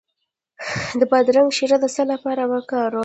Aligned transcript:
د 0.99 1.01
بادرنګ 1.11 1.49
شیره 1.57 1.77
د 1.83 1.85
څه 1.95 2.03
لپاره 2.11 2.43
وکاروم؟ 2.51 2.99